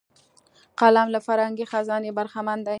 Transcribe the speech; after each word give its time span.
قلم 0.79 1.07
له 1.13 1.19
فرهنګي 1.27 1.65
خزانې 1.71 2.11
برخمن 2.17 2.59
دی 2.65 2.69